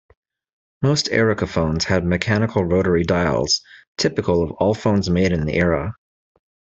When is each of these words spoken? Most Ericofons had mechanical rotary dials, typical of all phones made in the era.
Most 0.81 1.09
Ericofons 1.11 1.83
had 1.83 2.03
mechanical 2.07 2.65
rotary 2.65 3.03
dials, 3.03 3.61
typical 3.99 4.41
of 4.41 4.49
all 4.53 4.73
phones 4.73 5.11
made 5.11 5.31
in 5.31 5.45
the 5.45 5.53
era. 5.53 5.93